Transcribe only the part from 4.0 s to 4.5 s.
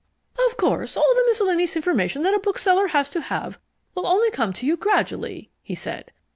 only